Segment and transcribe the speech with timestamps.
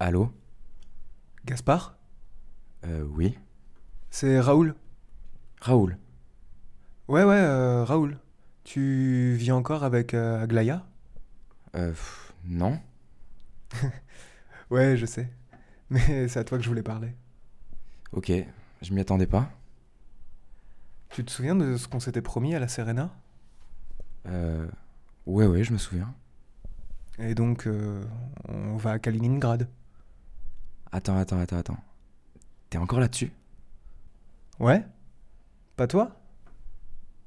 [0.00, 0.30] Allô
[1.44, 1.96] Gaspard
[2.84, 3.36] Euh, oui.
[4.10, 4.74] C'est Raoul
[5.60, 5.98] Raoul
[7.08, 8.18] Ouais, ouais, euh, Raoul.
[8.64, 10.84] Tu vis encore avec euh, Aglaya
[11.74, 12.78] Euh, pff, non
[14.70, 15.30] Ouais, je sais.
[15.90, 17.14] Mais c'est à toi que je voulais parler.
[18.12, 18.30] Ok,
[18.82, 19.50] je m'y attendais pas.
[21.10, 23.10] Tu te souviens de ce qu'on s'était promis à la Serena?
[24.26, 24.68] Euh,
[25.26, 26.14] ouais, ouais, je me souviens.
[27.18, 28.04] Et donc, euh,
[28.48, 29.68] on va à Kaliningrad.
[30.92, 31.78] Attends, attends, attends, attends.
[32.70, 33.32] T'es encore là-dessus?
[34.58, 34.84] Ouais
[35.76, 36.16] Pas toi?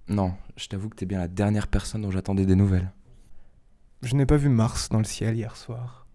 [0.08, 2.92] Non, je t'avoue que t'es bien la dernière personne dont j'attendais des nouvelles.
[4.02, 6.08] Je n'ai pas vu Mars dans le ciel hier soir.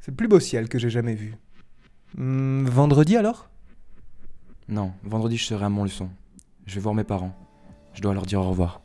[0.00, 1.36] C'est le plus beau ciel que j'ai jamais vu.
[2.16, 3.48] Hmm, vendredi alors?
[4.68, 6.10] Non, vendredi je serai à Montluçon.
[6.66, 7.34] Je vais voir mes parents.
[7.94, 8.80] Je dois leur dire au revoir.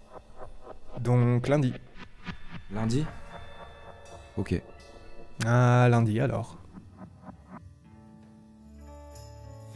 [0.99, 1.73] Donc lundi.
[2.71, 3.05] Lundi?
[4.37, 4.61] Ok.
[5.45, 6.58] Ah, lundi alors.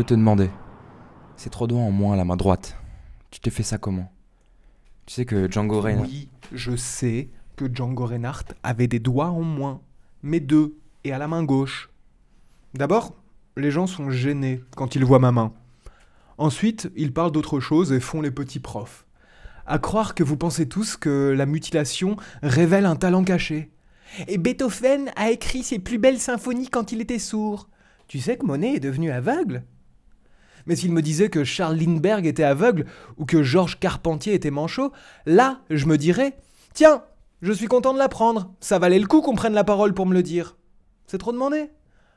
[0.00, 0.48] voulais te demander.
[1.36, 2.76] C'est trop doigts en moins à la main droite.
[3.30, 4.10] Tu t'es fait ça comment?
[5.04, 6.08] Tu sais que Django Reinhardt...
[6.08, 9.82] Oui, je sais que Django Reinhardt avait des doigts en moins,
[10.22, 11.90] mais deux, et à la main gauche.
[12.72, 13.14] D'abord,
[13.58, 15.52] les gens sont gênés quand ils voient ma main.
[16.38, 19.04] Ensuite, ils parlent d'autre chose et font les petits profs.
[19.66, 23.70] À croire que vous pensez tous que la mutilation révèle un talent caché.
[24.28, 27.68] Et Beethoven a écrit ses plus belles symphonies quand il était sourd.
[28.08, 29.62] Tu sais que Monet est devenu aveugle?
[30.66, 34.92] Mais s'il me disait que Charles Lindbergh était aveugle ou que Georges Carpentier était manchot,
[35.26, 36.36] là, je me dirais
[36.74, 37.04] Tiens,
[37.42, 38.54] je suis content de l'apprendre.
[38.60, 40.56] Ça valait le coup qu'on prenne la parole pour me le dire.
[41.06, 41.70] C'est trop demandé.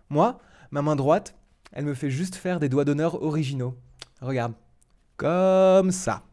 [0.09, 0.39] Moi,
[0.71, 1.35] ma main droite,
[1.71, 3.75] elle me fait juste faire des doigts d'honneur originaux.
[4.21, 4.53] Regarde.
[5.17, 6.23] Comme ça.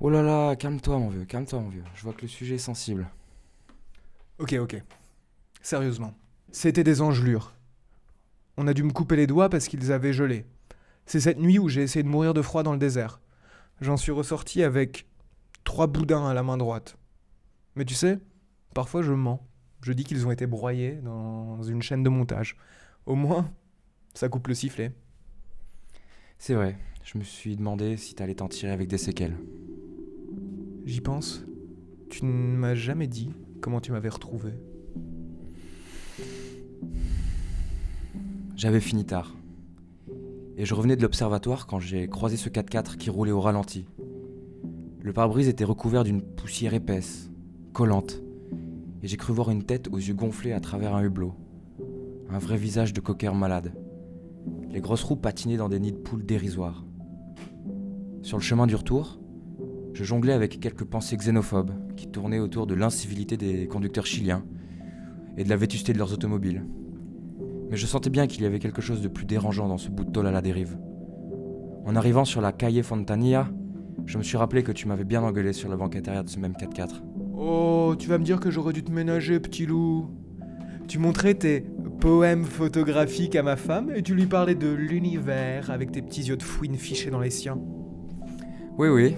[0.00, 1.84] Oh là là, calme-toi mon vieux, calme-toi mon vieux.
[1.94, 3.08] Je vois que le sujet est sensible.
[4.38, 4.82] Ok, ok.
[5.62, 6.12] Sérieusement.
[6.50, 7.52] C'était des engelures.
[8.56, 10.44] On a dû me couper les doigts parce qu'ils avaient gelé.
[11.06, 13.20] C'est cette nuit où j'ai essayé de mourir de froid dans le désert.
[13.80, 15.06] J'en suis ressorti avec
[15.64, 16.96] trois boudins à la main droite.
[17.74, 18.18] Mais tu sais,
[18.74, 19.46] parfois je mens.
[19.82, 22.56] Je dis qu'ils ont été broyés dans une chaîne de montage.
[23.06, 23.50] Au moins,
[24.14, 24.92] ça coupe le sifflet.
[26.38, 29.36] C'est vrai, je me suis demandé si t'allais t'en tirer avec des séquelles.
[30.84, 31.44] J'y pense.
[32.10, 33.30] Tu ne m'as jamais dit
[33.60, 34.52] comment tu m'avais retrouvé.
[38.54, 39.34] J'avais fini tard.
[40.56, 43.86] Et je revenais de l'observatoire quand j'ai croisé ce 4x4 qui roulait au ralenti.
[45.00, 47.30] Le pare-brise était recouvert d'une poussière épaisse,
[47.72, 48.22] collante,
[49.02, 51.34] et j'ai cru voir une tête aux yeux gonflés à travers un hublot.
[52.30, 53.72] Un vrai visage de cocker malade.
[54.70, 56.84] Les grosses roues patinaient dans des nids de poules dérisoires.
[58.22, 59.18] Sur le chemin du retour,
[59.92, 64.44] je jonglais avec quelques pensées xénophobes qui tournaient autour de l'incivilité des conducteurs chiliens
[65.36, 66.64] et de la vétusté de leurs automobiles.
[67.72, 70.04] Mais je sentais bien qu'il y avait quelque chose de plus dérangeant dans ce bout
[70.04, 70.76] de tôle à la dérive.
[71.86, 73.48] En arrivant sur la Calle Fontanilla,
[74.04, 76.38] je me suis rappelé que tu m'avais bien engueulé sur la banque intérieure de ce
[76.38, 77.00] même 4x4.
[77.34, 80.10] Oh, tu vas me dire que j'aurais dû te ménager, petit loup.
[80.86, 81.64] Tu montrais tes
[81.98, 86.36] poèmes photographiques à ma femme et tu lui parlais de l'univers avec tes petits yeux
[86.36, 87.58] de fouine fichés dans les siens.
[88.76, 89.14] Oui, oui.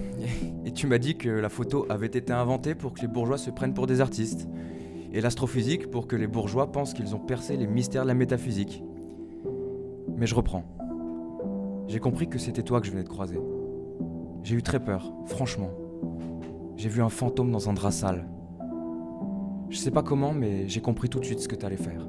[0.65, 3.49] Et tu m'as dit que la photo avait été inventée pour que les bourgeois se
[3.49, 4.47] prennent pour des artistes.
[5.13, 8.83] Et l'astrophysique pour que les bourgeois pensent qu'ils ont percé les mystères de la métaphysique.
[10.17, 10.63] Mais je reprends.
[11.87, 13.39] J'ai compris que c'était toi que je venais de croiser.
[14.43, 15.69] J'ai eu très peur, franchement.
[16.77, 18.27] J'ai vu un fantôme dans un drap sale.
[19.69, 22.07] Je sais pas comment, mais j'ai compris tout de suite ce que t'allais faire.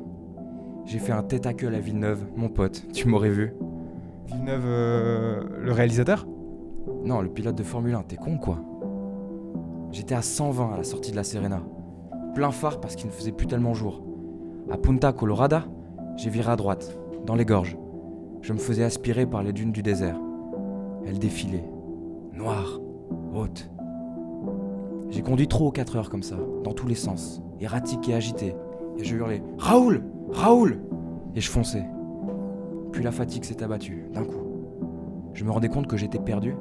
[0.84, 3.54] J'ai fait un tête à queue à la Villeneuve, mon pote, tu m'aurais vu.
[4.26, 6.26] Villeneuve, euh, le réalisateur?
[7.04, 8.58] Non, le pilote de Formule 1, t'es con quoi
[9.90, 11.62] J'étais à 120 à la sortie de la Serena.
[12.36, 14.02] Plein phare parce qu'il ne faisait plus tellement jour.
[14.70, 15.64] À Punta Colorada,
[16.18, 16.94] j'ai viré à droite,
[17.24, 17.78] dans les gorges.
[18.42, 20.20] Je me faisais aspirer par les dunes du désert.
[21.06, 21.64] Elles défilaient,
[22.34, 22.78] noires,
[23.34, 23.70] hautes.
[25.08, 28.54] J'ai conduit trop aux 4 heures comme ça, dans tous les sens, erratique et agité.
[28.98, 30.78] Et je hurlais Raoul Raoul
[31.34, 31.86] Et je fonçais.
[32.92, 34.44] Puis la fatigue s'est abattue, d'un coup.
[35.32, 36.54] Je me rendais compte que j'étais perdu,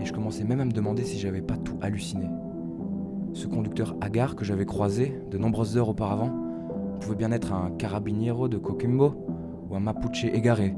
[0.00, 2.30] et je commençais même à me demander si j'avais pas tout halluciné.
[3.34, 6.30] Ce conducteur hagard que j'avais croisé de nombreuses heures auparavant
[7.00, 9.14] pouvait bien être un carabiniero de Coquimbo,
[9.68, 10.74] ou un mapuche égaré,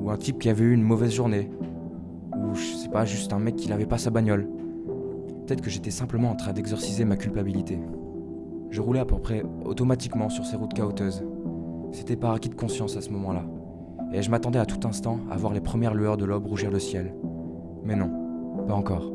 [0.00, 1.50] ou un type qui avait eu une mauvaise journée,
[2.32, 4.48] ou je sais pas, juste un mec qui n'avait pas sa bagnole.
[5.46, 7.78] Peut-être que j'étais simplement en train d'exorciser ma culpabilité.
[8.70, 11.24] Je roulais à peu près automatiquement sur ces routes caoteuses.
[11.92, 13.44] C'était par acquis de conscience à ce moment-là.
[14.12, 16.78] Et je m'attendais à tout instant à voir les premières lueurs de l'aube rougir le
[16.78, 17.14] ciel.
[17.84, 18.10] Mais non,
[18.66, 19.12] pas encore.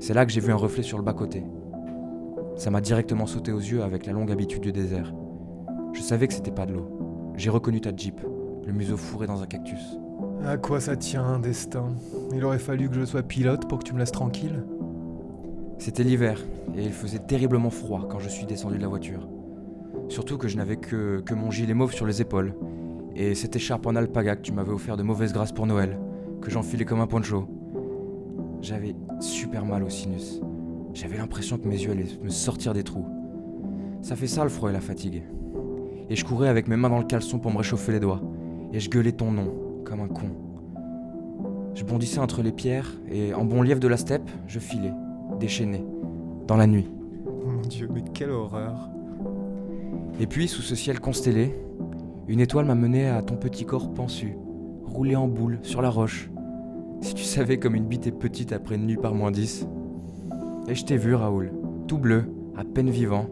[0.00, 1.44] C'est là que j'ai vu un reflet sur le bas-côté.
[2.58, 5.14] Ça m'a directement sauté aux yeux avec la longue habitude du désert.
[5.92, 7.32] Je savais que c'était pas de l'eau.
[7.36, 8.20] J'ai reconnu ta Jeep,
[8.66, 9.96] le museau fourré dans un cactus.
[10.44, 11.86] À quoi ça tient, destin?
[12.34, 14.64] Il aurait fallu que je sois pilote pour que tu me laisses tranquille?
[15.78, 16.44] C'était l'hiver,
[16.76, 19.28] et il faisait terriblement froid quand je suis descendu de la voiture.
[20.08, 22.54] Surtout que je n'avais que, que mon gilet mauve sur les épaules,
[23.14, 25.96] et cette écharpe en alpaga que tu m'avais offert de mauvaise grâce pour Noël,
[26.40, 27.46] que j'enfilais comme un poncho.
[28.62, 30.40] J'avais super mal au sinus.
[30.94, 33.06] J'avais l'impression que mes yeux allaient me sortir des trous.
[34.02, 35.22] Ça fait ça le froid et la fatigue.
[36.10, 38.22] Et je courais avec mes mains dans le caleçon pour me réchauffer les doigts,
[38.72, 39.52] et je gueulais ton nom,
[39.84, 40.30] comme un con.
[41.74, 44.92] Je bondissais entre les pierres, et en bon lièvre de la steppe, je filais,
[45.38, 45.84] déchaîné,
[46.46, 46.88] dans la nuit.
[47.44, 48.88] Mon dieu, mais quelle horreur
[50.18, 51.54] Et puis, sous ce ciel constellé,
[52.26, 54.36] une étoile m'a mené à ton petit corps pensu,
[54.84, 56.30] roulé en boule sur la roche.
[57.00, 59.66] Si tu savais comme une bite est petite après une nuit par moins 10.
[60.68, 61.50] Et je t'ai vu, Raoul,
[61.86, 62.24] tout bleu,
[62.54, 63.26] à peine vivant.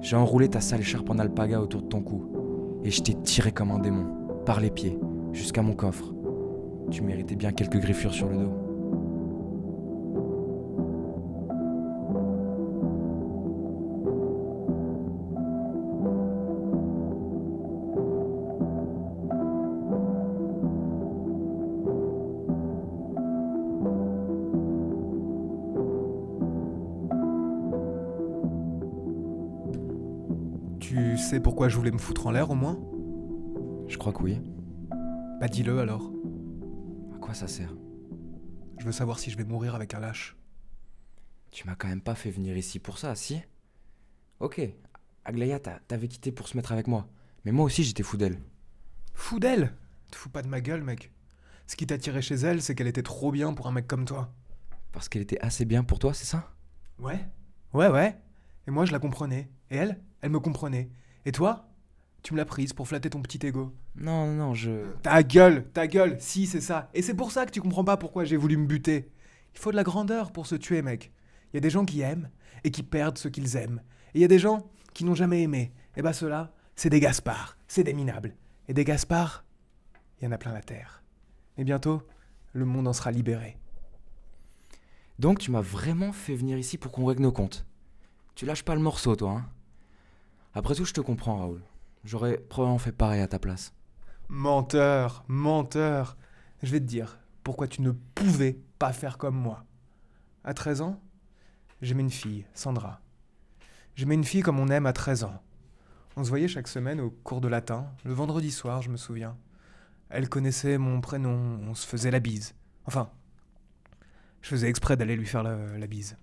[0.00, 3.52] J'ai enroulé ta sale écharpe en alpaga autour de ton cou, et je t'ai tiré
[3.52, 4.06] comme un démon,
[4.44, 4.98] par les pieds,
[5.32, 6.12] jusqu'à mon coffre.
[6.90, 8.65] Tu méritais bien quelques griffures sur le dos.
[31.36, 32.80] Sais pourquoi je voulais me foutre en l'air au moins
[33.88, 34.40] Je crois que oui.
[35.38, 36.10] Bah dis-le alors.
[37.14, 37.74] À quoi ça sert?
[38.78, 40.34] Je veux savoir si je vais mourir avec un lâche.
[41.50, 43.42] Tu m'as quand même pas fait venir ici pour ça, si?
[44.40, 44.62] Ok,
[45.26, 47.06] Aglaya, t'a- t'avais quitté pour se mettre avec moi.
[47.44, 48.38] Mais moi aussi, j'étais fou d'elle.
[49.12, 49.74] Fou d'elle?
[50.10, 51.12] Te fous pas de ma gueule, mec.
[51.66, 54.32] Ce qui t'attirait chez elle, c'est qu'elle était trop bien pour un mec comme toi.
[54.92, 56.54] Parce qu'elle était assez bien pour toi, c'est ça?
[56.98, 57.20] Ouais
[57.74, 58.16] Ouais, ouais.
[58.66, 59.50] Et moi, je la comprenais.
[59.70, 60.90] Et elle, elle me comprenait.
[61.26, 61.68] Et toi?
[62.22, 63.74] Tu me l'as prise pour flatter ton petit ego.
[63.96, 64.86] Non, non, non, je.
[65.02, 66.88] Ta gueule, ta gueule, si, c'est ça.
[66.94, 69.10] Et c'est pour ça que tu comprends pas pourquoi j'ai voulu me buter.
[69.52, 71.12] Il faut de la grandeur pour se tuer, mec.
[71.52, 72.30] Il y a des gens qui aiment
[72.62, 73.82] et qui perdent ce qu'ils aiment.
[74.14, 75.72] Et il y a des gens qui n'ont jamais aimé.
[75.96, 78.36] Et bah ceux-là, c'est des Gaspards, c'est des minables.
[78.68, 79.44] Et des Gaspards,
[80.20, 81.02] il y en a plein la terre.
[81.58, 82.02] Et bientôt,
[82.52, 83.56] le monde en sera libéré.
[85.18, 87.66] Donc, tu m'as vraiment fait venir ici pour qu'on règle nos comptes.
[88.34, 89.46] Tu lâches pas le morceau, toi, hein
[90.56, 91.60] Après tout, je te comprends, Raoul.
[92.02, 93.74] J'aurais probablement fait pareil à ta place.
[94.30, 96.16] Menteur, menteur.
[96.62, 99.66] Je vais te dire pourquoi tu ne pouvais pas faire comme moi.
[100.44, 101.02] À 13 ans,
[101.82, 103.02] j'aimais une fille, Sandra.
[103.96, 105.42] J'aimais une fille comme on aime à 13 ans.
[106.16, 109.36] On se voyait chaque semaine au cours de latin, le vendredi soir, je me souviens.
[110.08, 112.54] Elle connaissait mon prénom, on se faisait la bise.
[112.86, 113.10] Enfin,
[114.40, 116.16] je faisais exprès d'aller lui faire la, la bise.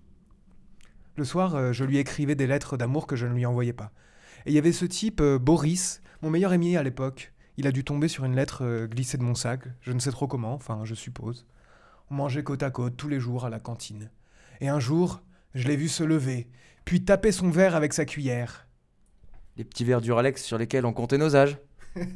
[1.17, 3.91] Le soir, euh, je lui écrivais des lettres d'amour que je ne lui envoyais pas.
[4.45, 7.33] Et il y avait ce type, euh, Boris, mon meilleur ami à l'époque.
[7.57, 10.11] Il a dû tomber sur une lettre euh, glissée de mon sac, je ne sais
[10.11, 11.45] trop comment, enfin je suppose.
[12.09, 14.09] On mangeait côte à côte tous les jours à la cantine.
[14.59, 15.21] Et un jour,
[15.53, 16.47] je l'ai vu se lever,
[16.85, 18.67] puis taper son verre avec sa cuillère.
[19.55, 21.57] Les petits verres Duralex sur lesquels on comptait nos âges.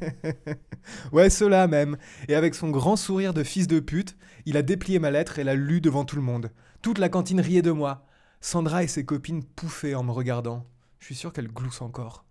[1.12, 1.98] Ouais, cela même.
[2.28, 5.44] Et avec son grand sourire de fils de pute, il a déplié ma lettre et
[5.44, 6.52] l'a lue devant tout le monde.
[6.82, 8.06] Toute la cantine riait de moi.
[8.40, 10.66] Sandra et ses copines pouffaient en me regardant.
[11.00, 12.26] Je suis sûr qu'elles gloussent encore.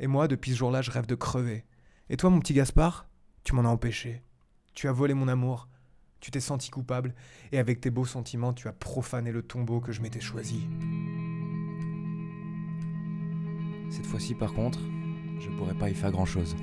[0.00, 1.64] Et moi, depuis ce jour-là, je rêve de crever.
[2.10, 3.06] Et toi, mon petit Gaspard?
[3.44, 4.22] Tu m'en as empêché.
[4.74, 5.68] Tu as volé mon amour.
[6.20, 7.14] Tu t'es senti coupable.
[7.52, 10.66] Et avec tes beaux sentiments, tu as profané le tombeau que je m'étais choisi.
[13.90, 14.80] Cette fois-ci, par contre,
[15.38, 16.56] je pourrais pas y faire grand-chose.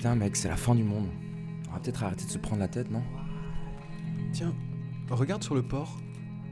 [0.00, 1.08] Putain, mec, c'est la fin du monde.
[1.68, 3.02] On va peut-être arrêter de se prendre la tête, non?
[4.32, 4.54] Tiens,
[5.10, 6.00] regarde sur le port.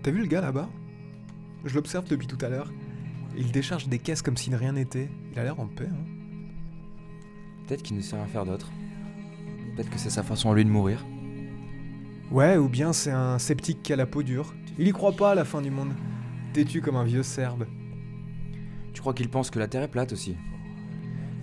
[0.03, 0.69] T'as vu le gars là-bas?
[1.65, 2.71] Je l'observe depuis tout à l'heure.
[3.39, 5.09] Il décharge des caisses comme si rien n'était.
[5.33, 6.05] Il a l'air en paix, hein.
[7.67, 8.71] Peut-être qu'il ne sait rien faire d'autre.
[9.75, 11.07] Peut-être que c'est sa façon à lui de mourir.
[12.31, 14.53] Ouais, ou bien c'est un sceptique qui a la peau dure.
[14.79, 15.95] Il y croit pas à la fin du monde.
[16.53, 17.67] Têtu comme un vieux serbe.
[18.93, 20.37] Tu crois qu'il pense que la Terre est plate aussi?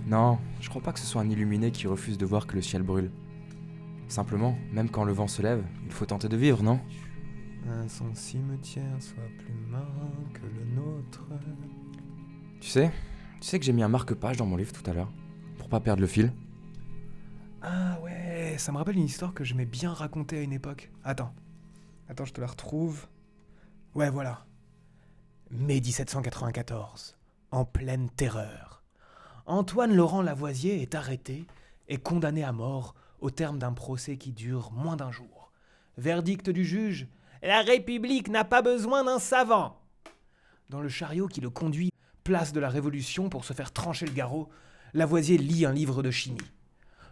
[0.06, 2.62] Non, je crois pas que ce soit un illuminé qui refuse de voir que le
[2.62, 3.12] ciel brûle.
[4.08, 6.80] Simplement, même quand le vent se lève, il faut tenter de vivre, non?
[7.88, 11.26] Son cimetière soit plus marin que le nôtre.
[12.60, 12.92] Tu sais,
[13.42, 15.12] tu sais que j'ai mis un marque-page dans mon livre tout à l'heure,
[15.58, 16.32] pour pas perdre le fil.
[17.64, 20.92] Ah ouais, ça me rappelle une histoire que j'aimais bien raconter à une époque.
[21.04, 21.34] Attends.
[22.08, 23.08] Attends, je te la retrouve.
[23.96, 24.46] Ouais, voilà.
[25.50, 27.18] Mai 1794.
[27.50, 28.75] En pleine terreur.
[29.48, 31.46] Antoine Laurent Lavoisier est arrêté
[31.88, 35.52] et condamné à mort au terme d'un procès qui dure moins d'un jour.
[35.98, 37.08] Verdict du juge
[37.44, 39.80] La République n'a pas besoin d'un savant
[40.70, 41.92] Dans le chariot qui le conduit
[42.24, 44.50] place de la Révolution pour se faire trancher le garrot,
[44.96, 46.40] Lavoisier lit un livre de chimie.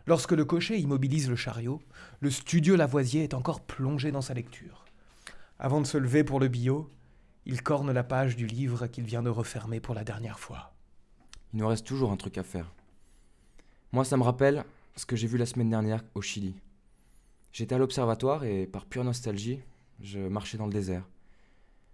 [0.08, 1.84] Lorsque le cocher immobilise le chariot,
[2.20, 4.86] le studieux Lavoisier est encore plongé dans sa lecture.
[5.60, 6.92] Avant de se lever pour le bio,
[7.46, 10.73] il corne la page du livre qu'il vient de refermer pour la dernière fois.
[11.54, 12.74] Il nous reste toujours un truc à faire.
[13.92, 16.56] Moi, ça me rappelle ce que j'ai vu la semaine dernière au Chili.
[17.52, 19.60] J'étais à l'observatoire et, par pure nostalgie,
[20.02, 21.08] je marchais dans le désert.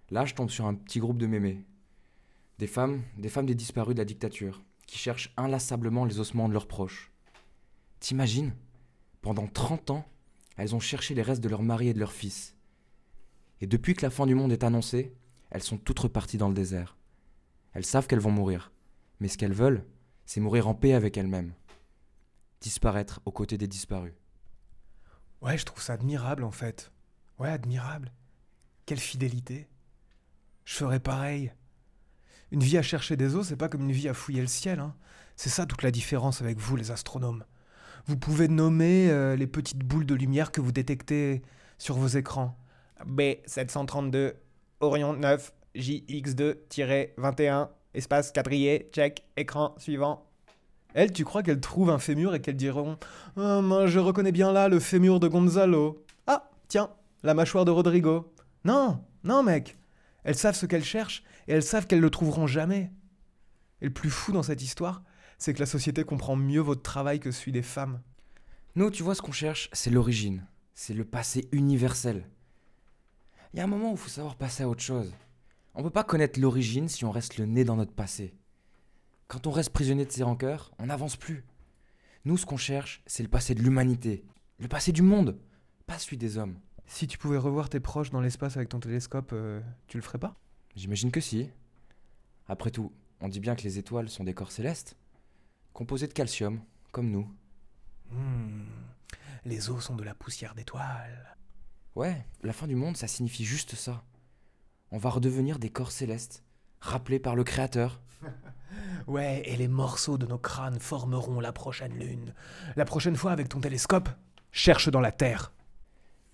[0.09, 1.61] Là, je tombe sur un petit groupe de mémés.
[2.57, 6.53] Des femmes, des femmes des disparus de la dictature, qui cherchent inlassablement les ossements de
[6.53, 7.11] leurs proches.
[7.99, 8.53] T'imagines?
[9.21, 10.05] Pendant 30 ans,
[10.55, 12.55] elles ont cherché les restes de leur mari et de leur fils.
[13.59, 15.13] Et depuis que la fin du monde est annoncée,
[15.49, 16.95] elles sont toutes reparties dans le désert.
[17.73, 18.71] Elles savent qu'elles vont mourir,
[19.19, 19.85] mais ce qu'elles veulent,
[20.25, 21.53] c'est mourir en paix avec elles-mêmes.
[22.61, 24.13] Disparaître aux côtés des disparus.
[25.41, 26.91] Ouais, je trouve ça admirable en fait.
[27.37, 28.11] Ouais, admirable.
[28.85, 29.67] Quelle fidélité.
[30.65, 31.53] Je ferais pareil.
[32.51, 34.79] Une vie à chercher des os, c'est pas comme une vie à fouiller le ciel.
[34.79, 34.95] Hein.
[35.35, 37.45] C'est ça toute la différence avec vous, les astronomes.
[38.05, 41.43] Vous pouvez nommer euh, les petites boules de lumière que vous détectez
[41.77, 42.57] sur vos écrans.
[43.05, 44.33] B732,
[44.79, 50.25] Orion 9, JX2-21, espace quadrillé, check, écran suivant.
[50.93, 52.97] Elle, tu crois qu'elles trouvent un fémur et qu'elles diront
[53.37, 56.03] Ah, moi, je reconnais bien là le fémur de Gonzalo.
[56.27, 56.89] Ah, tiens,
[57.23, 58.33] la mâchoire de Rodrigo.
[58.65, 59.77] Non, non, mec.
[60.23, 62.91] Elles savent ce qu'elles cherchent et elles savent qu'elles le trouveront jamais.
[63.81, 65.03] Et le plus fou dans cette histoire,
[65.37, 68.01] c'est que la société comprend mieux votre travail que celui des femmes.
[68.75, 70.45] Nous, tu vois, ce qu'on cherche, c'est l'origine.
[70.73, 72.27] C'est le passé universel.
[73.53, 75.13] Il y a un moment où il faut savoir passer à autre chose.
[75.79, 78.33] On peut pas connaître l'origine si on reste le nez dans notre passé.
[79.29, 81.45] Quand on reste prisonnier de ses rancœurs, on n'avance plus.
[82.25, 84.25] Nous, ce qu'on cherche, c'est le passé de l'humanité.
[84.57, 85.39] Le passé du monde,
[85.87, 86.59] pas celui des hommes.
[86.85, 90.17] Si tu pouvais revoir tes proches dans l'espace avec ton télescope, euh, tu le ferais
[90.17, 90.35] pas?
[90.75, 91.49] J'imagine que si.
[92.49, 94.97] Après tout, on dit bien que les étoiles sont des corps célestes,
[95.71, 96.59] composés de calcium,
[96.91, 97.33] comme nous.
[98.11, 98.65] Hmm,
[99.45, 101.37] Les os sont de la poussière d'étoiles.
[101.95, 104.03] Ouais, la fin du monde, ça signifie juste ça.
[104.91, 106.43] On va redevenir des corps célestes,
[106.79, 108.01] rappelés par le Créateur.
[109.07, 112.33] Ouais, et les morceaux de nos crânes formeront la prochaine lune.
[112.75, 114.09] La prochaine fois, avec ton télescope,
[114.51, 115.51] cherche dans la Terre.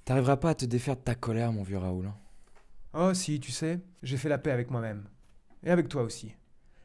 [0.03, 2.11] T'arriveras pas à te défaire de ta colère, mon vieux Raoul.
[2.93, 5.05] Oh si, tu sais, j'ai fait la paix avec moi-même.
[5.63, 6.35] Et avec toi aussi.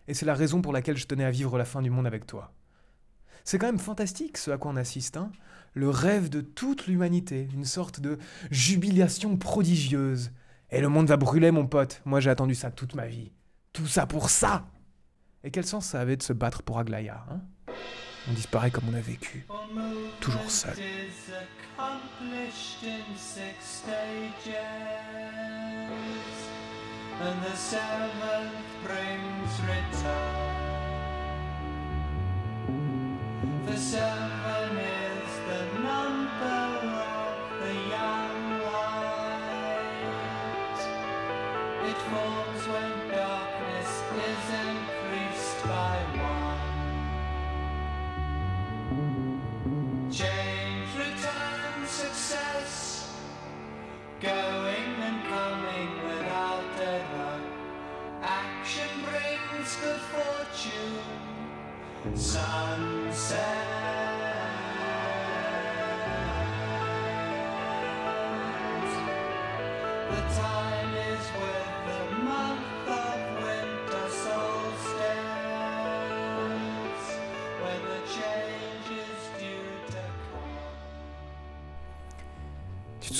[0.08, 2.26] Et c'est la raison pour laquelle je tenais à vivre la fin du monde avec
[2.26, 2.52] toi.
[3.44, 5.32] C'est quand même fantastique ce à quoi on assiste, hein
[5.74, 8.18] Le rêve de toute l'humanité, une sorte de
[8.50, 10.30] jubilation prodigieuse.
[10.72, 12.00] Et le monde va brûler, mon pote.
[12.04, 13.32] Moi, j'ai attendu ça toute ma vie.
[13.72, 14.66] Tout ça pour ça
[15.44, 17.40] Et quel sens ça avait de se battre pour Aglaya, hein?
[18.28, 19.46] On disparaît comme on a vécu.
[20.20, 20.74] Toujours seul.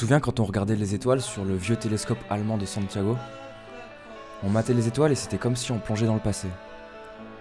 [0.01, 3.19] Souviens quand on regardait les étoiles sur le vieux télescope allemand de Santiago?
[4.43, 6.49] On matait les étoiles et c'était comme si on plongeait dans le passé.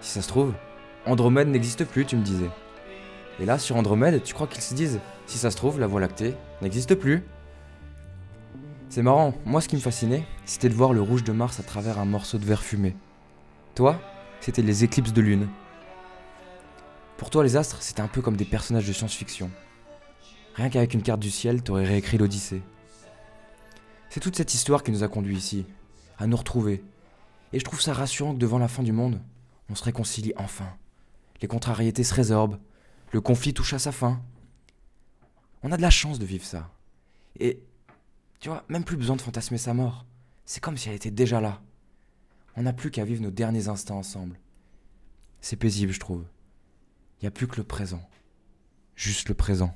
[0.02, 0.52] Si ça se trouve,
[1.06, 2.50] Andromède n'existe plus, tu me disais.
[3.40, 6.02] Et là, sur Andromède, tu crois qu'ils se disent Si ça se trouve, la Voie
[6.02, 7.24] lactée n'existe plus
[8.90, 11.62] C'est marrant, moi ce qui me fascinait, c'était de voir le rouge de Mars à
[11.62, 12.94] travers un morceau de verre fumé.
[13.74, 13.98] Toi,
[14.40, 15.48] c'était les éclipses de lune.
[17.16, 19.50] Pour toi, les astres, c'était un peu comme des personnages de science-fiction.
[20.54, 22.62] Rien qu'avec une carte du ciel, t'aurais réécrit l'Odyssée.
[24.08, 25.66] C'est toute cette histoire qui nous a conduits ici,
[26.18, 26.82] à nous retrouver.
[27.52, 29.20] Et je trouve ça rassurant que devant la fin du monde,
[29.68, 30.68] on se réconcilie enfin.
[31.40, 32.58] Les contrariétés se résorbent,
[33.12, 34.20] le conflit touche à sa fin.
[35.62, 36.70] On a de la chance de vivre ça.
[37.38, 37.62] Et,
[38.40, 40.04] tu vois, même plus besoin de fantasmer sa mort.
[40.44, 41.60] C'est comme si elle était déjà là.
[42.56, 44.38] On n'a plus qu'à vivre nos derniers instants ensemble.
[45.40, 46.24] C'est paisible, je trouve.
[47.20, 48.02] Il n'y a plus que le présent.
[48.96, 49.74] Juste le présent.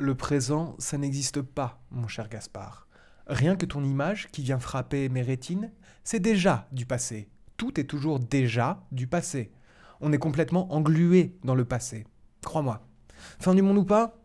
[0.00, 2.86] Le présent, ça n'existe pas, mon cher Gaspard.
[3.26, 5.72] Rien que ton image qui vient frapper mes rétines,
[6.04, 7.28] c'est déjà du passé.
[7.56, 9.50] Tout est toujours déjà du passé.
[10.00, 12.06] On est complètement englué dans le passé.
[12.44, 12.86] Crois-moi.
[13.40, 14.22] Fin du monde ou pas,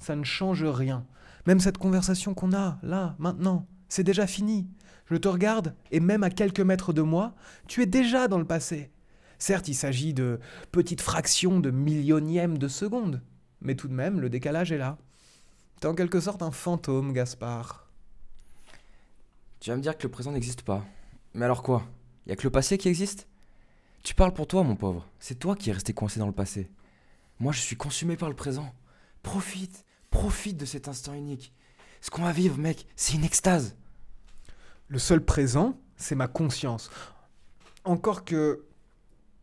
[0.00, 1.06] ça ne change rien.
[1.46, 4.66] Même cette conversation qu'on a, là, maintenant, c'est déjà fini.
[5.06, 7.36] Je te regarde, et même à quelques mètres de moi,
[7.68, 8.90] tu es déjà dans le passé.
[9.38, 10.40] Certes, il s'agit de
[10.72, 13.22] petites fractions de millionièmes de seconde,
[13.64, 14.98] mais tout de même, le décalage est là.
[15.80, 17.88] T'es en quelque sorte un fantôme, Gaspard.
[19.58, 20.84] Tu vas me dire que le présent n'existe pas.
[21.32, 21.82] Mais alors quoi?
[22.26, 23.26] Y a que le passé qui existe?
[24.02, 25.08] Tu parles pour toi, mon pauvre.
[25.18, 26.70] C'est toi qui es resté coincé dans le passé.
[27.40, 28.72] Moi, je suis consumé par le présent.
[29.22, 31.52] Profite, profite de cet instant unique.
[32.02, 33.76] Ce qu'on va vivre, mec, c'est une extase.
[34.88, 36.90] Le seul présent, c'est ma conscience.
[37.84, 38.66] Encore que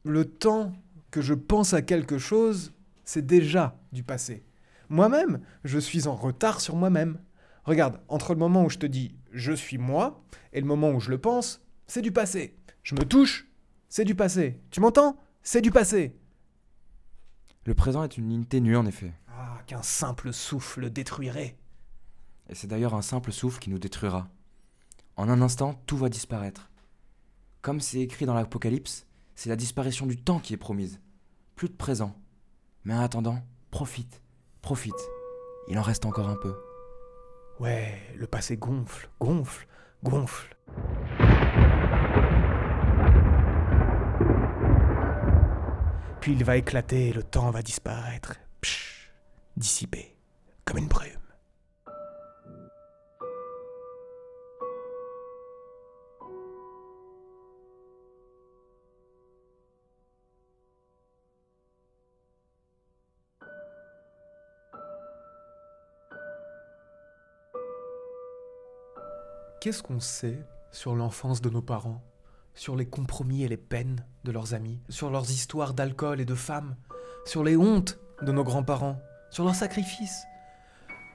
[0.04, 0.74] le temps
[1.10, 2.72] que je pense à quelque chose,
[3.12, 4.46] c'est déjà du passé.
[4.88, 7.20] Moi-même, je suis en retard sur moi-même.
[7.66, 11.02] Regarde, entre le moment où je te dis je suis moi et le moment où
[11.02, 12.58] je le pense, c'est du passé.
[12.84, 13.52] Je me touche,
[13.90, 14.62] c'est du passé.
[14.72, 15.20] Tu m'entends?
[15.44, 16.16] C'est du passé.
[17.66, 19.14] Le présent est une ligne ténue, en effet.
[19.28, 21.58] Ah, qu'un simple souffle détruirait.
[22.48, 24.30] Et c'est d'ailleurs un simple souffle qui nous détruira.
[25.18, 26.72] En un instant, tout va disparaître.
[27.62, 31.02] Comme c'est écrit dans l'Apocalypse, c'est la disparition du temps qui est promise.
[31.58, 32.16] Plus de présent.
[32.84, 33.38] Mais en attendant,
[33.70, 34.22] profite,
[34.62, 34.94] profite.
[35.68, 36.56] Il en reste encore un peu.
[37.60, 39.68] Ouais, le passé gonfle, gonfle,
[40.04, 40.56] gonfle.
[46.20, 48.36] Puis il va éclater le temps va disparaître.
[48.62, 49.12] Psh,
[49.58, 50.16] dissipé,
[50.66, 51.12] comme une brume.
[69.62, 72.02] Qu'est-ce qu'on sait sur l'enfance de nos parents
[72.56, 76.34] Sur les compromis et les peines de leurs amis Sur leurs histoires d'alcool et de
[76.34, 76.76] femmes
[77.26, 80.24] Sur les hontes de nos grands-parents Sur leurs sacrifices?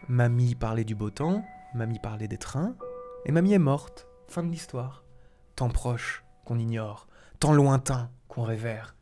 [0.06, 2.76] Mamie parlait du beau temps, mamie parlait des trains,
[3.24, 4.06] et mamie est morte.
[4.28, 5.02] Fin de l'histoire.
[5.56, 7.08] Temps proche qu'on ignore,
[7.40, 8.94] temps lointain qu'on révère.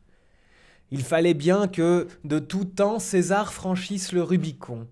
[0.89, 4.87] Il fallait bien que, de tout temps, César franchisse le Rubicon.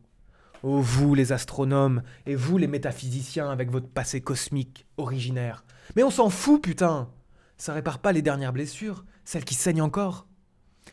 [0.64, 5.66] Ô vous les astronomes, et vous les métaphysiciens avec votre passé cosmique, originaire.
[5.98, 7.10] Mais on s'en fout, putain
[7.58, 10.26] Ça répare pas les dernières blessures, celles qui saignent encore.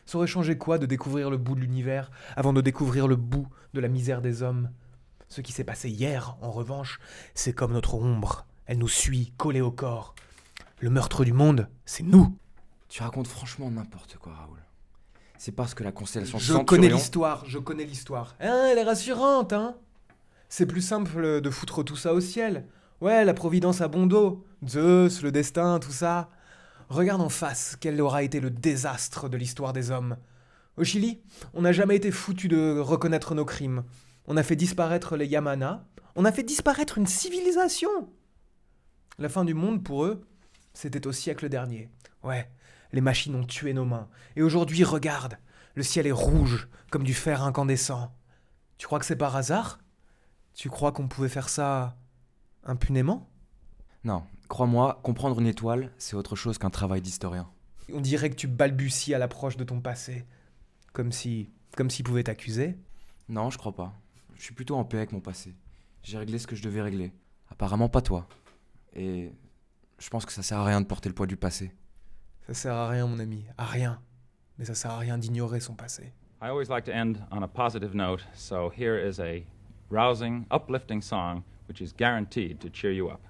[0.05, 3.47] Ça aurait changé quoi de découvrir le bout de l'univers avant de découvrir le bout
[3.73, 4.69] de la misère des hommes?
[5.29, 6.99] Ce qui s'est passé hier, en revanche,
[7.33, 8.45] c'est comme notre ombre.
[8.65, 10.15] Elle nous suit, collée au corps.
[10.79, 12.37] Le meurtre du monde, c'est nous.
[12.89, 14.59] Tu racontes franchement n'importe quoi, Raoul.
[15.43, 18.35] C'est parce que la constellation Je Centurion- connais l'histoire, je connais l'histoire.
[18.41, 19.75] Hein, elle est rassurante, hein
[20.49, 22.67] C'est plus simple de foutre tout ça au ciel.
[23.01, 24.45] Ouais, la providence a bon dos.
[24.67, 26.29] Zeus, le destin, tout ça.
[26.89, 30.15] Regarde en face quel aura été le désastre de l'histoire des hommes.
[30.77, 31.21] Au Chili,
[31.55, 33.83] on n'a jamais été foutu de reconnaître nos crimes.
[34.27, 35.87] On a fait disparaître les Yamana.
[36.15, 37.89] On a fait disparaître une civilisation.
[39.17, 40.21] La fin du monde, pour eux,
[40.75, 41.89] c'était au siècle dernier.
[42.23, 42.47] Ouais,
[42.93, 44.09] les machines ont tué nos mains.
[44.35, 45.37] Et aujourd'hui, regarde,
[45.75, 48.13] le ciel est rouge, comme du fer incandescent.
[48.77, 49.79] Tu crois que c'est par hasard?
[50.53, 51.97] Tu crois qu'on pouvait faire ça
[52.63, 53.29] impunément?
[54.03, 57.49] Non, crois-moi, comprendre une étoile, c'est autre chose qu'un travail d'historien.
[57.93, 60.25] On dirait que tu balbuties à l'approche de ton passé.
[60.93, 61.49] Comme si.
[61.77, 62.77] comme s'il pouvait t'accuser.
[63.29, 63.93] Non, je crois pas.
[64.35, 65.55] Je suis plutôt en paix avec mon passé.
[66.03, 67.13] J'ai réglé ce que je devais régler.
[67.49, 68.27] Apparemment pas toi.
[68.93, 69.31] Et
[69.99, 71.71] je pense que ça sert à rien de porter le poids du passé.
[72.51, 73.97] Ça sert à rien, mon ami, à rien.
[74.59, 76.11] Mais ça sert à rien d'ignorer son passé.
[76.41, 79.45] I always like to end on a positive note, so here is a
[79.89, 83.21] rousing, uplifting song which is guaranteed to cheer you up.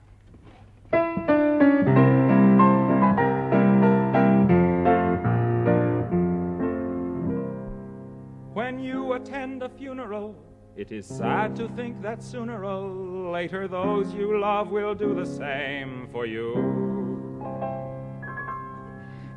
[8.56, 10.34] When you attend a funeral,
[10.76, 15.28] it is sad to think that sooner or later those you love will do the
[15.28, 16.91] same for you.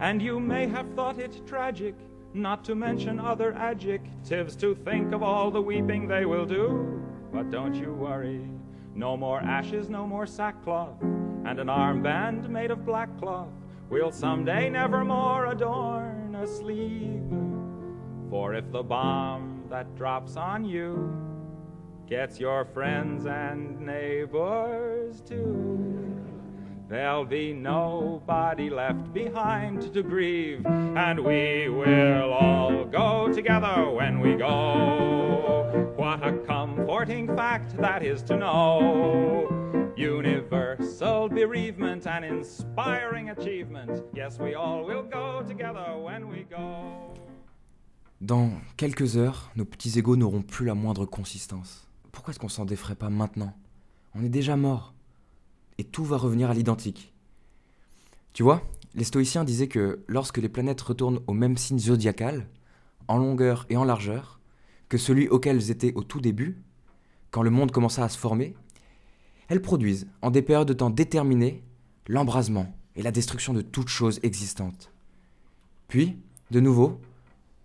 [0.04, 1.94] And you may have thought it tragic,
[2.34, 7.02] not to mention other adjectives, to think of all the weeping they will do.
[7.32, 8.46] But don't you worry,
[8.94, 13.48] no more ashes, no more sackcloth, and an armband made of black cloth
[13.88, 17.22] will someday nevermore adorn a sleeve.
[18.28, 21.16] For if the bomb that drops on you
[22.06, 26.03] gets your friends and neighbors too,
[26.88, 34.36] there'll be nobody left behind to grieve, and we will all go together when we
[34.36, 35.92] go.
[35.96, 39.48] What a comforting fact that is to know.
[39.96, 44.02] Universal bereavement and inspiring achievement.
[44.12, 47.14] Yes, we all will go together when we go.
[48.20, 51.86] Dans quelques heures, nos petits égaux n'auront plus la moindre consistance.
[52.10, 53.52] Pourquoi est-ce qu'on s'en défrait pas maintenant?
[54.14, 54.93] On est déjà mort.
[55.78, 57.12] Et tout va revenir à l'identique.
[58.32, 58.62] Tu vois,
[58.94, 62.46] les stoïciens disaient que lorsque les planètes retournent au même signe zodiacal,
[63.08, 64.40] en longueur et en largeur,
[64.88, 66.62] que celui auquel elles étaient au tout début,
[67.30, 68.54] quand le monde commença à se former,
[69.48, 71.62] elles produisent, en des périodes de temps déterminées,
[72.06, 74.92] l'embrasement et la destruction de toute chose existante.
[75.88, 76.18] Puis,
[76.50, 77.00] de nouveau,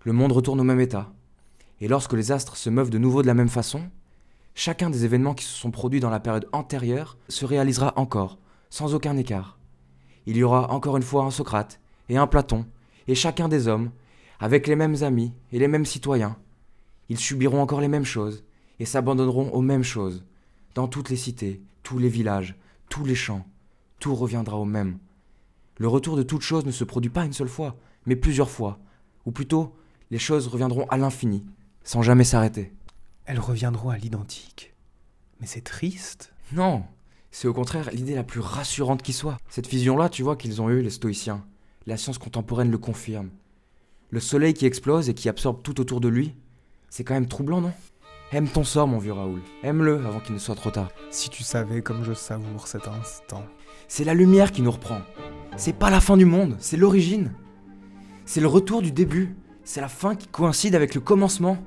[0.04, 1.14] le monde retourne au même état.
[1.82, 3.90] Et lorsque les astres se meuvent de nouveau de la même façon,
[4.60, 8.94] chacun des événements qui se sont produits dans la période antérieure se réalisera encore, sans
[8.94, 9.58] aucun écart.
[10.26, 12.66] Il y aura encore une fois un Socrate et un Platon,
[13.08, 13.92] et chacun des hommes,
[14.38, 16.36] avec les mêmes amis et les mêmes citoyens.
[17.08, 18.44] Ils subiront encore les mêmes choses
[18.82, 20.26] et s'abandonneront aux mêmes choses.
[20.76, 23.46] Dans toutes les cités, tous les villages, tous les champs,
[24.02, 25.00] tout reviendra au même.
[25.78, 28.80] Le retour de toute chose ne se produit pas une seule fois, mais plusieurs fois,
[29.26, 29.74] ou plutôt
[30.12, 31.46] les choses reviendront à l'infini,
[31.86, 32.74] sans jamais s'arrêter.
[33.30, 34.74] Elles reviendront à l'identique.
[35.40, 36.34] Mais c'est triste.
[36.52, 36.84] Non,
[37.30, 39.38] c'est au contraire l'idée la plus rassurante qui soit.
[39.52, 41.46] Cette vision-là, tu vois, qu'ils ont eue, les stoïciens.
[41.86, 43.30] La science contemporaine le confirme.
[44.10, 46.34] Le soleil qui explose et qui absorbe tout autour de lui,
[46.90, 47.72] c'est quand même troublant, non?
[48.32, 49.42] Aime ton sort, mon vieux Raoul.
[49.62, 50.90] Aime-le avant qu'il ne soit trop tard.
[51.12, 53.46] Si tu savais comme je savoure cet instant.
[53.88, 55.02] C'est la lumière qui nous reprend.
[55.56, 57.32] C'est pas la fin du monde, c'est l'origine.
[58.26, 59.36] C'est le retour du début.
[59.64, 61.60] C'est la fin qui coïncide avec le commencement.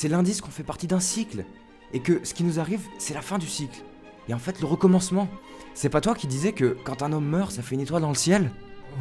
[0.00, 1.44] C'est l'indice qu'on fait partie d'un cycle.
[1.92, 3.82] Et que ce qui nous arrive, c'est la fin du cycle.
[4.28, 5.26] Et en fait, le recommencement.
[5.74, 8.08] C'est pas toi qui disais que quand un homme meurt, ça fait une étoile dans
[8.08, 8.52] le ciel?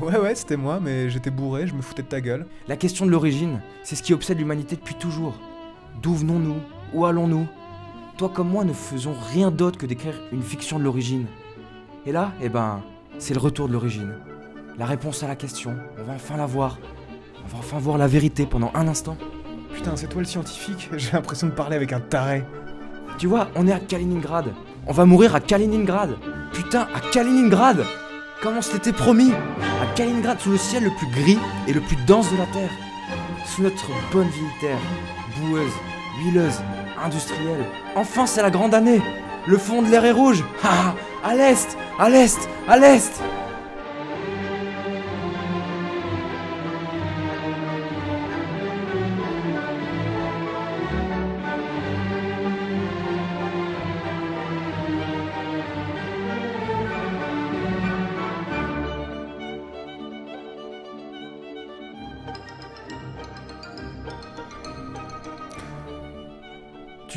[0.02, 2.48] Ouais, ouais, c'était moi, mais j'étais bourré, je me foutais de ta gueule.
[2.68, 5.36] La question de l'origine, c'est ce qui obsède l'humanité depuis toujours.
[6.02, 6.58] D'où venons-nous?
[6.96, 7.46] Où allons-nous?
[8.18, 11.28] Toi comme moi ne faisons rien d'autre que d'écrire une fiction de l'origine.
[12.08, 12.82] Et là, eh ben,
[13.20, 14.16] c'est le retour de l'origine.
[14.80, 16.80] La réponse à la question, on va enfin la voir.
[17.46, 19.16] On va enfin voir la vérité pendant un instant.
[19.78, 22.44] Putain, c'est toi le scientifique J'ai l'impression de parler avec un taré.
[23.20, 24.52] Tu vois, on est à Kaliningrad.
[24.88, 26.18] On va mourir à Kaliningrad.
[26.52, 27.86] Putain, à Kaliningrad
[28.42, 29.32] Comme on se promis?
[29.32, 31.38] À Kaliningrad, sous le ciel le plus gris
[31.68, 32.72] et le plus dense de la Terre.
[33.46, 34.80] Sous notre bonne vieille Terre,
[35.40, 35.72] boueuse,
[36.24, 36.60] huileuse,
[37.04, 37.64] industrielle.
[37.96, 39.02] Enfin, c'est la grande année
[39.46, 43.22] Le fond de l'air est rouge Ah À l'est À l'est À l'est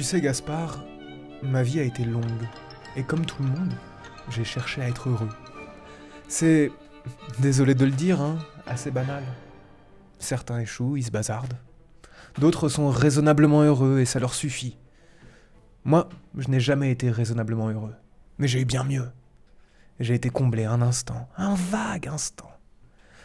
[0.01, 0.83] Tu sais, Gaspard,
[1.43, 2.49] ma vie a été longue.
[2.97, 3.75] Et comme tout le monde,
[4.31, 5.29] j'ai cherché à être heureux.
[6.27, 6.73] C'est,
[7.39, 9.23] désolé de le dire, hein, assez banal.
[10.19, 11.59] Certains échouent, ils se bazardent.
[12.39, 14.79] D'autres sont raisonnablement heureux et ça leur suffit.
[15.85, 17.95] Moi, je n'ai jamais été raisonnablement heureux.
[18.39, 19.11] Mais j'ai eu bien mieux.
[19.99, 22.51] J'ai été comblé un instant, un vague instant.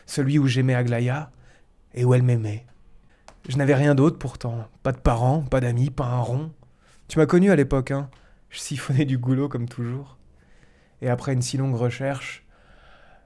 [0.05, 1.31] Celui où j'aimais Aglaya
[1.93, 2.65] et où elle m'aimait.
[3.47, 4.67] Je n'avais rien d'autre pourtant.
[4.83, 6.51] Pas de parents, pas d'amis, pas un rond.
[7.07, 8.09] Tu m'as connu à l'époque, hein.
[8.49, 10.17] Je siphonnais du goulot comme toujours.
[11.01, 12.45] Et après une si longue recherche,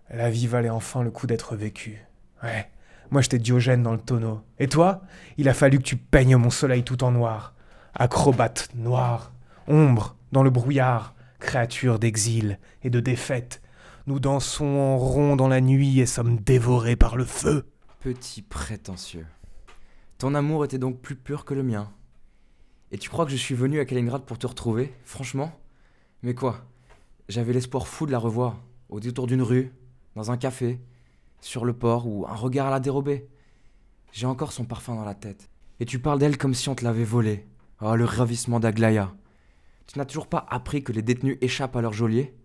[0.09, 2.03] la vie valait enfin le coup d'être vécue.
[2.43, 2.69] Ouais,
[3.11, 4.41] moi j'étais Diogène dans le tonneau.
[4.57, 5.01] Et toi,
[5.37, 7.53] il a fallu que tu peignes mon soleil tout en noir.
[7.93, 9.33] Acrobate noir,
[9.67, 13.61] ombre dans le brouillard, créature d'exil et de défaite.
[14.07, 17.67] Nous dansons en rond dans la nuit et sommes dévorés par le feu.
[17.99, 19.27] Petit prétentieux.
[20.17, 21.91] Ton amour était donc plus pur que le mien.
[22.91, 24.93] Et tu crois que je suis venu à Kaliningrad pour te retrouver?
[25.03, 25.51] Franchement?
[26.23, 26.65] Mais quoi?
[27.27, 29.71] J'avais l'espoir fou de la revoir, au détour d'une rue,
[30.15, 30.79] dans un café,
[31.41, 33.27] sur le port ou un regard à la dérobée.
[34.11, 35.49] J'ai encore son parfum dans la tête.
[35.79, 37.45] Et tu parles d'elle comme si on te l'avait volée.
[37.81, 39.13] Oh, le ravissement d'Aglaya.
[39.85, 42.35] Tu n'as toujours pas appris que les détenus échappent à leur geôlier?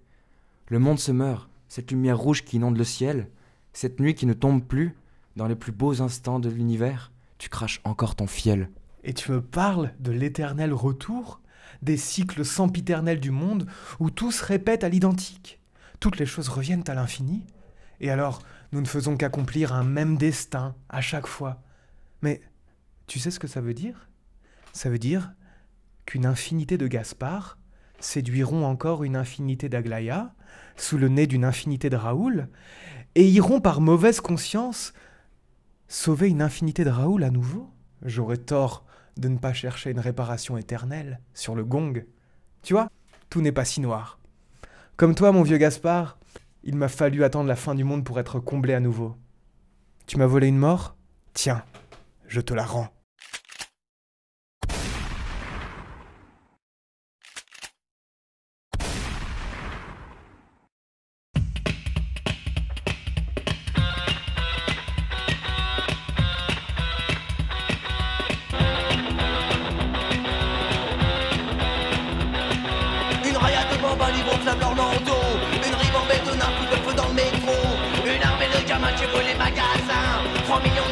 [0.69, 3.31] Le monde se meurt, cette lumière rouge qui inonde le ciel,
[3.73, 4.97] cette nuit qui ne tombe plus,
[5.37, 8.71] dans les plus beaux instants de l'univers, tu craches encore ton fiel.
[9.05, 11.41] Et tu me parles de l'éternel retour
[11.83, 13.67] Des cycles sempiternels du monde
[14.01, 15.61] où tout se répète à l'identique.
[16.01, 17.47] Toutes les choses reviennent à l'infini.
[18.01, 21.63] Et alors, nous ne faisons qu'accomplir un même destin à chaque fois.
[22.23, 22.41] Mais
[23.07, 24.09] tu sais ce que ça veut dire?
[24.73, 25.33] Ça veut dire
[26.07, 27.59] qu'une infinité de Gaspard
[28.01, 30.35] séduiront encore une infinité d'Aglaya,
[30.77, 32.49] sous le nez d'une infinité de Raoul,
[33.15, 34.93] et iront par mauvaise conscience
[35.87, 37.71] sauver une infinité de Raoul à nouveau?
[38.03, 38.85] J'aurais tort
[39.17, 42.05] de ne pas chercher une réparation éternelle sur le gong.
[42.63, 42.89] Tu vois,
[43.31, 44.19] tout n'est pas si noir.
[44.97, 46.19] Comme toi, mon vieux Gaspard,
[46.63, 49.17] il m'a fallu attendre la fin du monde pour être comblé à nouveau.
[50.07, 50.97] Tu m'as volé une mort?
[51.33, 51.65] Tiens,
[52.29, 52.94] je te la rends.
[74.75, 77.55] Une ribambelle de nains coup de feu dans le métro.
[78.05, 80.19] Une armée de gamins qui brûlent les magasins.
[80.47, 80.85] 3 millions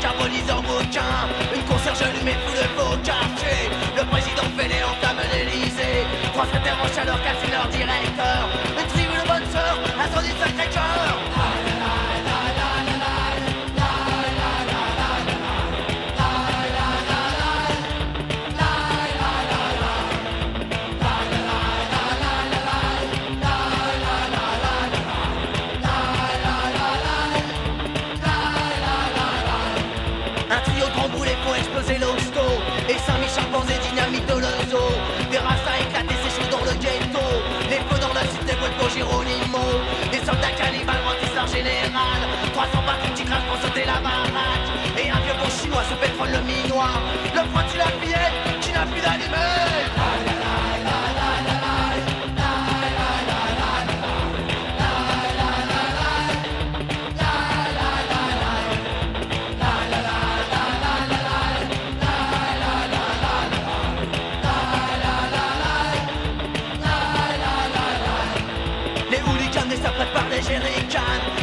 [0.00, 5.20] carbonisent leurs bouquins Une concierge allumée tout le beau quartier Le président fait les entame
[5.32, 8.07] l'Elysée Trois secrétaires en chaleur cassent leur directeur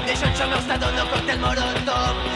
[0.08, 2.35] Les jeunes chômeurs s'adonnent au cocktail molotov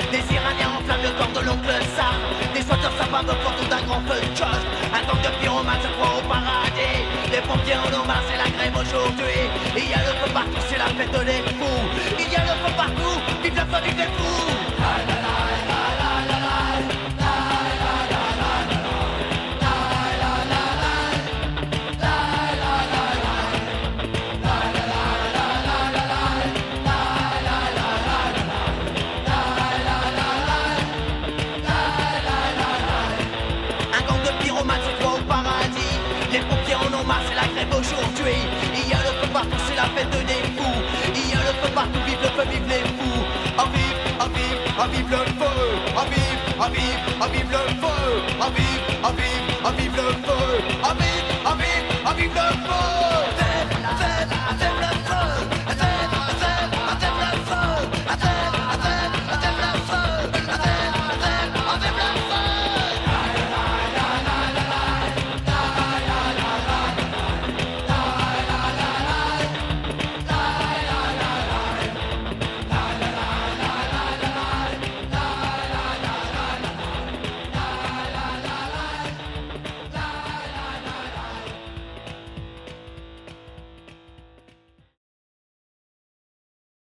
[1.20, 2.16] De l'oncle Sam.
[2.54, 6.16] Des squatteurs s'abattent autour d'un grand feu de chose Un gang de pyromanes se croit
[6.18, 7.04] au paradis.
[7.30, 9.52] Les pompiers en ont marre, c'est la grève aujourd'hui.
[9.76, 11.84] Il y a le feu partout, c'est la fête des fous.
[12.18, 14.56] Il y a le feu partout, vive la feu, vive fous.
[14.80, 15.29] Un
[38.22, 40.82] Il y a le feu partout, c'est la fête des fous.
[41.16, 43.24] Il y a le feu partout, vive le feu, vive les fous.
[43.58, 45.56] En vive, en vive, en vive le feu.
[45.96, 47.98] En vive, en vive, en vive le feu.
[48.42, 50.39] En vive, en vive, en vive le feu.